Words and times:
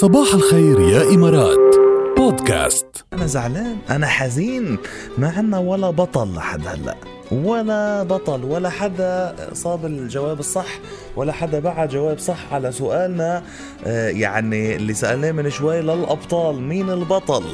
صباح 0.00 0.34
الخير 0.34 0.80
يا 0.80 1.14
إمارات. 1.14 1.76
بودكاست. 2.16 2.86
أنا 3.12 3.26
زعلان 3.26 3.76
أنا 3.90 4.06
حزين 4.06 4.78
ما 5.18 5.30
عنا 5.30 5.58
ولا 5.58 5.90
بطل 5.90 6.34
لحد 6.34 6.66
هلأ. 6.66 6.96
ولا 7.32 8.02
بطل 8.02 8.44
ولا 8.44 8.70
حدا 8.70 9.36
صاب 9.52 9.86
الجواب 9.86 10.40
الصح 10.40 10.78
ولا 11.16 11.32
حدا 11.32 11.58
بعد 11.58 11.88
جواب 11.88 12.18
صح 12.18 12.54
على 12.54 12.72
سؤالنا. 12.72 13.42
آه، 13.86 14.08
يعني 14.08 14.76
اللي 14.76 14.94
سألناه 14.94 15.32
من 15.32 15.50
شوي 15.50 15.80
للأبطال 15.80 16.62
مين 16.62 16.90
البطل 16.90 17.44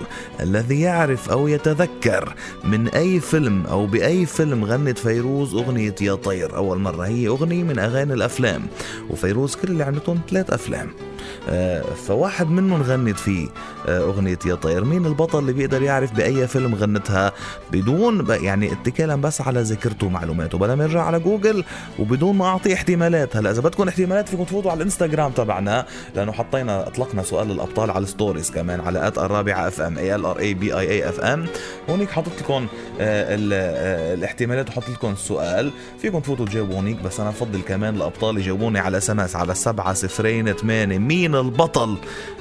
الذي 0.41 0.81
يعرف 0.81 1.31
أو 1.31 1.49
يتذكر 1.49 2.35
من 2.65 2.89
أي 2.89 3.21
فيلم 3.21 3.67
أو 3.67 3.87
بأي 3.87 4.27
فيلم 4.27 4.65
غنت 4.65 4.99
فيروز 4.99 5.55
أغنية 5.55 5.95
يا 6.01 6.15
طير؟ 6.15 6.57
أول 6.57 6.79
مرة 6.79 7.07
هي 7.07 7.29
أغنية 7.29 7.63
من 7.63 7.79
أغاني 7.79 8.13
الأفلام. 8.13 8.63
وفيروز 9.11 9.55
كل 9.55 9.69
اللي 9.69 9.85
عملتهم 9.85 10.21
ثلاث 10.31 10.51
أفلام. 10.51 10.89
فواحد 12.07 12.51
منهم 12.51 12.83
غنت 12.83 13.19
فيه 13.19 13.49
آه، 13.89 13.99
أغنية 13.99 14.39
يا 14.47 14.55
طير. 14.55 14.85
مين 14.85 15.07
البطل 15.07 15.39
اللي 15.39 15.53
بيقدر 15.53 15.83
يعرف 15.83 16.13
بأي 16.13 16.47
فيلم 16.49 16.75
غنتها 16.75 17.33
بدون 17.73 18.27
يعني 18.31 18.73
اتكالا 18.73 19.17
بس 19.17 19.41
على 19.41 19.61
ذاكرته 19.63 20.07
ومعلوماته؟ 20.07 20.59
بلا 20.59 20.75
ما 20.75 20.85
يرجع 20.85 21.03
على 21.03 21.19
جوجل 21.19 21.65
وبدون 21.99 22.37
ما 22.37 22.45
أعطيه 22.47 22.75
احتمالات. 22.75 23.37
هلا 23.37 23.51
إذا 23.51 23.61
بدكم 23.61 23.89
احتمالات 23.89 24.29
فيكم 24.29 24.45
تفوتوا 24.45 24.71
على 24.71 24.79
الإنستغرام 24.79 25.33
تبعنا 25.33 25.87
لأنه 26.15 26.33
حطينا 26.33 26.87
أطلقنا 26.89 27.23
سؤال 27.23 27.51
الأبطال 27.51 27.91
على 27.91 28.03
ال 28.03 28.09
stories 28.09 28.51
كمان 28.51 28.81
على 28.81 29.07
at 29.07 29.19
الرابعة 29.19 29.69
FM 29.69 29.99
A 29.99 30.15
L 30.15 30.25
R 30.25 30.39
A 30.39 30.55
B 30.55 30.79
I 30.79 30.91
A 30.91 31.09
F 31.09 31.21
M 31.21 31.47
هونيك 31.91 32.11
حاطط 32.11 32.33
لكم 32.41 32.67
آه، 33.01 33.35
ال- 33.35 33.51
آه، 33.53 34.15
الاحتمالات 34.15 34.69
وحط 34.69 34.89
لكم 34.89 35.13
السؤال. 35.13 35.71
فيكم 36.03 36.19
تفوتوا 36.19 36.47
تجاوبوا 36.47 36.77
هونيك 36.77 37.03
بس 37.03 37.21
أنا 37.21 37.31
بفضل 37.31 37.61
كمان 37.63 37.97
الأبطال 37.97 38.39
يجاوبوني 38.39 38.79
على 38.79 39.01
سماس 39.01 39.37
على 39.37 39.53
السبعة 39.53 39.93
صفرين 39.95 40.53
ثمانية 40.53 40.99
مين 41.17 41.35
البطل 41.35 41.97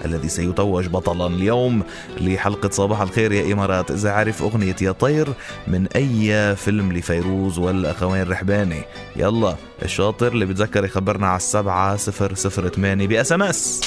الذي 0.05 0.29
سيتوج 0.29 0.87
بطلا 0.87 1.27
اليوم 1.27 1.83
لحلقة 2.21 2.69
صباح 2.69 3.01
الخير 3.01 3.31
يا 3.31 3.53
إمارات. 3.53 3.91
إذا 3.91 4.11
عرف 4.11 4.41
أغنية 4.41 4.75
يا 4.81 4.91
طير 4.91 5.33
من 5.67 5.87
أي 5.95 6.55
فيلم 6.55 6.93
لفيروز 6.93 7.59
والأخوين 7.59 8.29
رحباني 8.29 8.81
يلا 9.15 9.55
الشاطر 9.83 10.27
اللي 10.27 10.45
بتذكر 10.45 10.85
يخبرنا 10.85 11.27
على 11.27 11.37
السبعة 11.37 11.95
صفر 11.95 12.33
صفر 12.33 12.67
ثمانية 12.67 13.07
ب 13.07 13.31
SMS. 13.31 13.81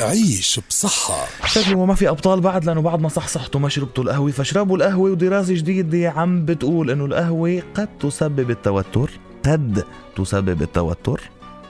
عيش 0.00 0.60
بصحة. 0.70 1.26
شكله 1.46 1.84
ما 1.84 1.94
في 1.94 2.08
أبطال 2.08 2.40
بعد؟ 2.40 2.64
لأنه 2.64 2.80
بعد 2.80 3.00
ما 3.00 3.08
صحصحتوا 3.08 3.60
ما 3.60 3.68
شربتوا 3.68 4.04
القهوة 4.04 4.30
فاشربوا 4.30 4.76
القهوة 4.76 5.10
ودراسة 5.10 5.54
جديدة. 5.54 6.10
عم 6.10 6.44
بتقول 6.44 6.90
إنه 6.90 7.04
القهوة 7.04 7.62
قد 7.74 7.88
تسبب 8.00 8.50
التوتر 8.50 9.10
قد 9.46 9.84
تسبب 10.16 10.62
التوتر. 10.62 11.20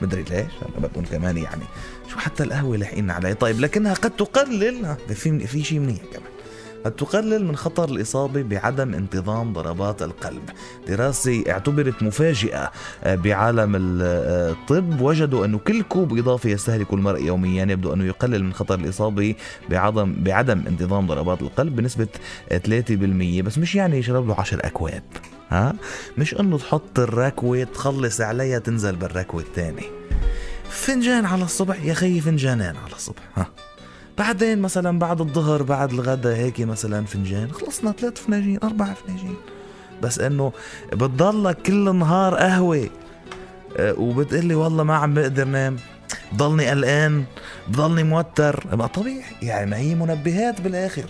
مدري 0.03 0.23
ليش 0.23 0.31
هلا 0.63 0.89
بدهم 0.89 1.05
كمان 1.05 1.37
يعني 1.37 1.63
شو 2.13 2.19
حتى 2.19 2.43
القهوة 2.43 2.77
لاحقين 2.77 3.11
عليه 3.11 3.33
طيب 3.33 3.61
لكنها 3.61 3.95
قد 3.95 4.11
تقلل 4.11 4.97
في 5.09 5.47
في 5.47 5.65
شيء 5.65 5.79
منيح 5.79 5.99
كمان. 6.13 6.29
قد 6.85 6.93
تقلل 6.93 7.45
من 7.45 7.57
خطر 7.57 7.85
الإصابة 7.89 8.43
بعدم 8.43 8.95
انتظام 8.95 9.53
ضربات 9.53 10.03
القلب. 10.03 10.43
دراسة 10.89 11.45
اعتبرت 11.49 12.03
مفاجئة 12.03 12.71
آه، 13.05 13.15
بعالم 13.15 13.77
ال- 13.77 13.99
آه، 14.03 14.51
الطب 14.51 15.01
وجدوا 15.01 15.45
أنه 15.45 15.59
كل 15.59 15.83
كوب 15.83 16.19
إضافي 16.19 16.51
يستهلكه 16.51 16.95
المرء 16.95 17.23
يوميا 17.23 17.65
يبدو 17.65 17.93
أنه 17.93 18.05
يقلل 18.05 18.45
من 18.45 18.53
خطر 18.53 18.75
الإصابة 18.79 19.35
بعدم 19.71 20.15
بعدم 20.19 20.63
انتظام 20.67 21.07
ضربات 21.07 21.43
القلب 21.43 21.77
بنسبة 21.77 22.09
آه، 22.53 22.59
3% 22.59 23.43
بس 23.43 23.59
مش 23.59 23.75
يعني 23.75 23.99
يشرب 23.99 24.29
له 24.29 24.35
10 24.41 24.67
أكواب. 24.67 25.03
ها؟ 25.51 25.75
مش 26.19 26.41
إنه 26.41 26.59
تحط 26.59 26.99
الركوة 26.99 27.65
تخلص 27.65 28.21
عليها 28.21 28.59
تنزل 28.59 28.97
بالركوة 28.97 29.43
الثانية 29.43 29.87
فنجان 30.71 31.25
على 31.25 31.45
الصبح؟ 31.45 31.85
يا 31.85 31.95
خيي 31.95 32.21
فنجانين 32.21 32.77
على 32.77 32.93
الصبح 32.97 33.23
ها؟ 33.37 33.47
بعدين 34.19 34.59
مثلا 34.59 34.99
بعد 34.99 35.21
الظهر 35.21 35.63
بعد 35.63 35.93
الغداء 35.93 36.37
هيك 36.37 36.61
مثلا 36.61 37.07
فنجان. 37.07 37.53
خلصنا 37.53 37.93
ثلاث 37.93 38.25
فناجين 38.25 38.59
أربع 38.63 38.95
فناجين. 38.95 39.37
بس 40.03 40.19
إنه 40.19 40.53
بتضلك 40.93 41.63
كل 41.63 41.89
النهار 41.89 42.35
قهوة. 42.35 42.89
أه، 43.77 43.95
وبتقلي 43.99 44.55
والله 44.55 44.85
ما 44.85 44.97
عم 44.97 45.15
بقدر 45.15 45.45
نام. 45.45 45.77
بضلني 46.33 46.71
قلقان 46.71 47.25
بضلني 47.69 48.03
موتر. 48.03 48.77
ما 48.77 48.87
طبيعي. 48.87 49.23
يعني 49.43 49.71
ما 49.71 49.77
هي 49.77 49.95
منبهات 49.95 50.61
بالآخر. 50.61 51.05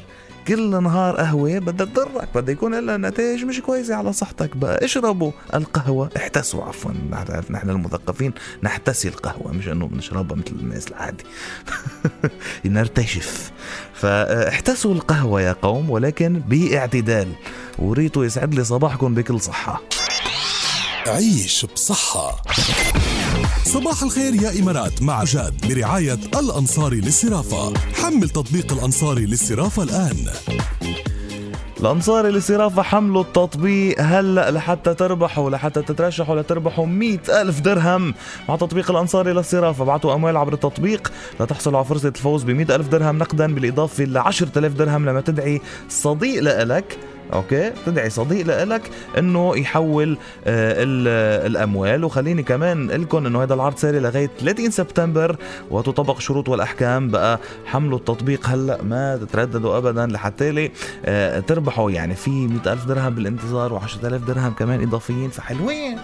كل 0.48 0.82
نهار 0.82 1.16
قهوة 1.16 1.59
بدها 1.59 1.86
تضرك 1.86 2.28
بدها 2.34 2.53
يكون 2.53 2.75
لها 2.86 2.97
نتائج 2.97 3.44
مش 3.44 3.60
كويسة 3.60 3.94
على 3.94 4.12
صحتك 4.12 4.56
بقى. 4.56 4.84
اشربوا 4.84 5.32
القهوة 5.54 6.10
احتسوا 6.16 6.64
عفوا 6.64 6.91
نحن 7.50 7.70
المثقفين 7.70 8.32
نحتسي 8.62 9.08
القهوة 9.08 9.53
مش 9.53 9.69
إنه 9.69 9.87
بنشربها 9.87 10.37
مثل 10.37 10.56
الناس 10.60 10.88
العادي. 10.88 11.25
نرتشف. 12.64 13.50
فاحتسوا 13.94 14.94
القهوة 14.94 15.41
يا 15.41 15.53
قوم 15.53 15.91
ولكن 15.91 16.41
باعتدال. 16.48 17.28
وريتوا 17.78 18.25
يسعد 18.25 18.54
لي 18.54 18.64
صباحكم 18.64 19.14
بكل 19.14 19.41
صحة. 19.41 19.82
عيش 21.06 21.66
بصحة. 21.75 22.42
صباح 23.68 24.02
الخير 24.02 24.34
يا 24.34 24.60
إمارات 24.60 25.02
مع 25.02 25.24
جاد 25.24 25.54
برعاية 25.68 26.18
الأنصاري 26.38 27.00
للصرافة. 27.00 27.72
حمل 27.94 28.28
تطبيق 28.28 28.72
الأنصاري 28.72 29.26
للصرافة 29.26 29.82
الآن. 29.82 30.16
الأنصاري 31.80 32.30
للصرافة 32.30 32.82
حملوا 32.82 33.22
التطبيق 33.22 34.00
هلأ 34.00 34.50
لحتى 34.50 34.94
تربحوا 34.94 35.50
لحتى 35.50 35.82
تترشحوا 35.82 36.40
لتربحوا 36.40 36.86
مئة 36.86 37.42
ألف 37.42 37.60
درهم 37.60 38.14
مع 38.48 38.56
تطبيق 38.56 38.90
الأنصاري 38.90 39.32
للصرافة. 39.32 39.84
بعتوا 39.84 40.14
أموال 40.14 40.36
عبر 40.36 40.52
التطبيق 40.52 41.12
لتحصلوا 41.40 41.78
على 41.78 41.86
فرصة 41.86 42.08
الفوز 42.08 42.42
بمئة 42.42 42.74
ألف 42.74 42.88
درهم 42.88 43.18
نقدا 43.18 43.54
بالإضافة 43.54 44.04
لعشرة 44.04 44.58
ألاف 44.58 44.72
درهم 44.72 45.08
لما 45.08 45.20
تدعي 45.20 45.60
صديق 45.88 46.42
لإلك. 46.42 46.98
أوكي؟ 47.32 47.72
تدعي 47.86 48.10
صديق 48.10 48.46
لإلك 48.46 48.90
إنه 49.18 49.56
يحول 49.56 50.18
آه 50.46 50.82
ال- 50.82 51.46
الأموال. 51.50 52.04
وخليني 52.04 52.42
كمان 52.42 52.86
لكم 52.90 53.26
إنه 53.26 53.42
هذا 53.42 53.54
العرض 53.54 53.76
ساري 53.76 54.00
لغاية 54.00 54.30
30 54.40 54.70
سبتمبر 54.70 55.36
وتطبق 55.70 56.16
الشروط 56.16 56.48
والأحكام. 56.48 57.08
بقى 57.08 57.38
حملوا 57.66 57.98
التطبيق 57.98 58.46
هلأ 58.48 58.82
ما 58.82 59.16
تترددوا 59.16 59.78
ابدا 59.78 60.06
لحتى 60.06 60.50
لي 60.50 60.70
آه، 61.04 61.40
تربحوا. 61.40 61.90
يعني 61.90 62.14
في 62.14 62.30
100 62.30 62.72
ألف 62.72 62.84
درهم 62.84 63.14
بالانتظار 63.14 63.80
و10000 63.80 64.06
درهم 64.26 64.52
كمان 64.52 64.82
إضافيين. 64.82 65.30
فحلوين. 65.30 65.98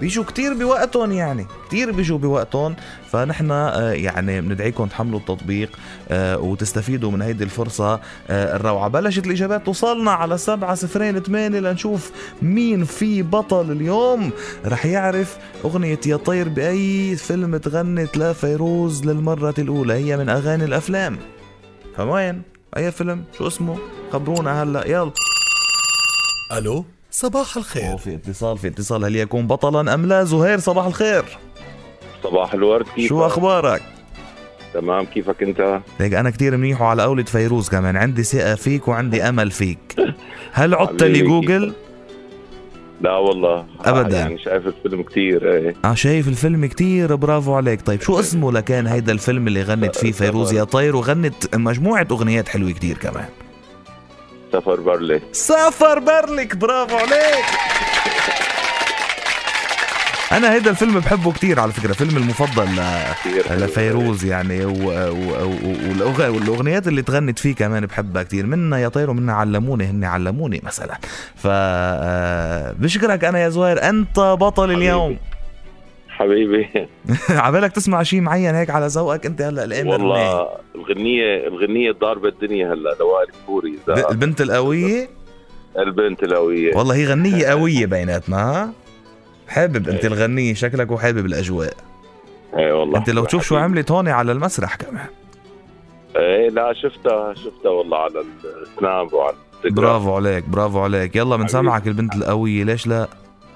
بيجوا 0.00 0.24
كتير 0.24 0.54
بوقتهم 0.54 1.12
يعني 1.12 1.46
كتير 1.68 1.92
بيجوا 1.92 2.18
بوقتهم. 2.18 2.76
فنحن 3.12 3.50
آه، 3.50 3.92
يعني 3.92 4.40
بندعيكم 4.40 4.86
تحملوا 4.86 5.18
التطبيق 5.18 5.78
آه، 6.08 6.38
وتستفيدوا 6.38 7.10
من 7.10 7.22
هيدي 7.22 7.44
الفرصة 7.44 8.00
آه، 8.30 8.56
الروعة. 8.56 8.88
بلشت 8.88 9.26
الإجابات 9.26 9.66
توصلنا 9.66 10.10
على 10.10 10.38
سبعة 10.38 10.74
صفرين 10.74 11.20
ثمانية 11.20 11.60
لنشوف 11.60 12.10
مين 12.42 12.84
في 12.84 13.22
بطل 13.22 13.72
اليوم. 13.72 14.30
رح 14.66 14.86
يعرف 14.86 15.36
أغنية 15.64 16.00
يا 16.06 16.16
طير 16.16 16.48
بأي 16.48 17.16
فيلم 17.16 17.56
تغنت 17.56 18.16
لفيروز 18.16 19.06
للمرة 19.06 19.54
الأولى. 19.58 19.94
هي 19.94 20.16
من 20.16 20.28
أغاني 20.28 20.64
الأفلام. 20.64 21.18
فوين 21.96 22.42
أي 22.76 22.92
فيلم؟ 22.92 23.24
شو 23.38 23.46
اسمه؟ 23.46 23.78
خبرونا 24.12 24.62
هلأ. 24.62 24.86
يلا. 24.86 25.12
ألو؟ 26.58 26.84
صباح 27.20 27.56
الخير. 27.56 27.90
أوه، 27.90 27.96
في 27.96 28.14
اتصال 28.14 28.58
في 28.58 28.66
اتصال 28.68 29.04
هل 29.04 29.16
يكون 29.16 29.46
بطلا 29.46 29.94
أم 29.94 30.06
لا؟ 30.06 30.24
زهير 30.24 30.58
صباح 30.58 30.86
الخير. 30.86 31.24
صباح 32.22 32.54
الورد 32.54 32.86
كيف 32.96 33.08
شو 33.08 33.26
أخبارك؟ 33.26 33.82
تمام 34.74 35.04
كيفك 35.04 35.42
أنت؟ 35.42 35.80
ليك 36.00 36.14
أنا 36.14 36.30
كتير 36.30 36.56
منيح 36.56 36.82
وعلى 36.82 37.02
قولة 37.02 37.22
فيروز 37.22 37.68
كمان. 37.68 37.96
عندي 37.96 38.22
ثقة 38.22 38.54
فيك 38.54 38.88
وعندي 38.88 39.22
أمل 39.22 39.50
فيك. 39.50 39.96
هل 40.52 40.74
عدت 40.74 41.02
لجوجل؟ 41.02 41.72
لا 43.00 43.16
والله 43.16 43.66
أبداً. 43.80 44.18
يعني 44.18 44.38
شايف 44.38 44.66
الفيلم 44.66 45.02
كتير 45.02 45.52
إيه. 45.52 45.74
آه 45.84 45.94
شايف 45.94 46.28
الفيلم 46.28 46.66
كتير 46.66 47.14
برافو 47.14 47.54
عليك. 47.54 47.82
طيب 47.86 48.00
شو 48.00 48.20
اسمه 48.20 48.52
لكان 48.52 48.86
هيدا 48.86 49.12
الفيلم 49.12 49.46
اللي 49.46 49.62
غنت 49.62 49.96
فيه 49.96 50.12
فيروز؟ 50.12 50.52
يا 50.52 50.64
طير 50.64 50.96
وغنت 50.96 51.56
مجموعة 51.56 52.06
أغنيات 52.10 52.48
حلوة 52.48 52.70
كتير 52.70 52.98
كمان. 52.98 53.28
سفر 54.52 54.80
برلي. 54.80 55.22
سافر 55.32 55.98
برلك 55.98 56.56
برافو 56.56 56.96
عليك. 56.96 57.44
أنا 60.32 60.52
هيدا 60.52 60.70
الفيلم 60.70 61.00
بحبه 61.00 61.32
كتير 61.32 61.60
على 61.60 61.72
فكرة 61.72 61.92
فيلم 61.92 62.16
المفضل 62.16 62.68
حلو. 63.48 63.64
لفيروز 63.64 64.24
يعني 64.24 64.64
والأغنيات 66.18 66.88
اللي 66.88 67.02
تغنت 67.02 67.38
فيه 67.38 67.54
كمان 67.54 67.86
بحبها 67.86 68.22
كتير. 68.22 68.46
منا 68.46 68.78
يا 68.78 68.88
طير 68.88 69.10
ومنا 69.10 69.32
علموني 69.32 69.84
هن 69.84 70.04
علموني 70.04 70.60
مثلا. 70.64 70.98
ف 71.36 71.46
آه، 71.46 72.74
بشكرك 72.78 73.24
أنا 73.24 73.38
يا 73.38 73.48
زهير 73.48 73.88
أنت 73.88 74.20
بطل 74.20 74.70
اليوم. 74.70 75.18
حبيبي. 76.20 76.68
عبالك 77.30 77.72
تسمع 77.72 78.02
شيء 78.02 78.20
معين 78.20 78.54
هيك 78.54 78.70
على 78.70 78.86
ذوقك 78.86 79.26
انت 79.26 79.42
هلا 79.42 79.64
الامر 79.64 79.90
والله 79.90 80.48
الغنية 80.74 81.46
الغنية 81.46 81.92
ضاربة 81.92 82.28
الدنيا 82.28 82.72
هلا 82.72 82.96
لوائل. 83.00 83.28
إذا 83.88 84.10
البنت 84.10 84.40
القوية؟ 84.40 85.08
البنت 85.78 86.22
القوية. 86.22 86.76
والله 86.76 86.94
هي 86.94 87.06
غنية 87.06 87.46
قوية 87.54 87.86
بيناتنا 87.86 88.36
ها؟ 88.36 88.72
حابب 89.48 89.88
انت 89.88 90.04
الغنية 90.04 90.54
شكلك 90.54 90.90
وحابب 90.90 91.26
الأجواء. 91.26 91.74
إيه 92.56 92.72
والله. 92.72 92.98
انت 92.98 93.10
لو 93.10 93.24
تشوف 93.24 93.42
شو. 93.42 93.56
عملت 93.56 93.90
هون 93.90 94.08
على 94.08 94.32
المسرح 94.32 94.76
كمان. 94.76 95.06
إيه 96.16 96.48
لا 96.48 96.72
شفتها 96.72 97.34
شفتها 97.34 97.70
والله 97.70 97.98
على 97.98 98.24
السناب 98.62 99.12
وعلى. 99.12 99.36
برافو 99.64 100.14
عليك 100.14 100.48
برافو 100.48 100.80
عليك. 100.80 101.16
يلا 101.16 101.36
بنسمعك 101.36 101.86
البنت 101.86 102.14
القوية 102.14 102.64
ليش 102.64 102.86
لا؟ 102.86 103.08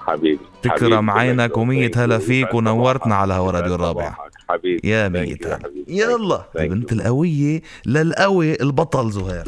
حبيبي 0.07 0.39
تكرم 0.61 1.11
حبيبي. 1.11 1.19
عينك 1.19 1.57
ومية 1.57 1.91
هلا 1.95 2.17
فيك 2.17 2.53
ونورتنا 2.53 3.15
على 3.15 3.33
هوا. 3.33 3.51
راديو 3.51 3.75
الرابع. 3.75 4.15
حبيبي 4.49 4.89
يا 4.89 5.07
يا 5.07 5.45
هلا. 5.45 5.59
يلا. 5.87 6.45
البنت 6.59 6.91
القوية 6.93 7.61
للقوي 7.85 8.61
البطل 8.61 9.11
زهير 9.11 9.43